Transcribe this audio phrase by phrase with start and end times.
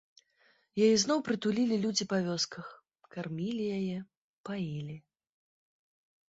[0.85, 2.65] Яе зноў прытулілі людзі па вёсках,
[3.17, 3.97] кармілі яе,
[4.51, 4.97] паілі.